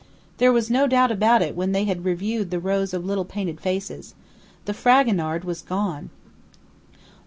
There 0.39 0.51
was 0.51 0.71
no 0.71 0.87
doubt 0.87 1.11
about 1.11 1.43
it 1.43 1.55
when 1.55 1.73
they 1.73 1.83
had 1.85 2.05
reviewed 2.05 2.49
the 2.49 2.57
rows 2.59 2.91
of 2.91 3.05
little 3.05 3.23
painted 3.23 3.61
faces. 3.61 4.15
The 4.65 4.73
Fragonard 4.73 5.43
was 5.43 5.61
gone. 5.61 6.09